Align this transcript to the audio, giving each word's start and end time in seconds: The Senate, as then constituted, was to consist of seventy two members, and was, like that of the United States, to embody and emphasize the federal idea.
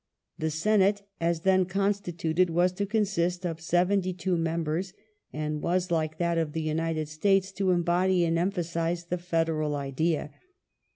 The 0.39 0.49
Senate, 0.49 1.03
as 1.19 1.41
then 1.41 1.65
constituted, 1.65 2.49
was 2.49 2.71
to 2.71 2.87
consist 2.87 3.45
of 3.45 3.61
seventy 3.61 4.13
two 4.13 4.35
members, 4.35 4.93
and 5.31 5.61
was, 5.61 5.91
like 5.91 6.17
that 6.17 6.39
of 6.39 6.53
the 6.53 6.61
United 6.63 7.07
States, 7.07 7.51
to 7.51 7.69
embody 7.69 8.25
and 8.25 8.39
emphasize 8.39 9.05
the 9.05 9.19
federal 9.19 9.75
idea. 9.75 10.31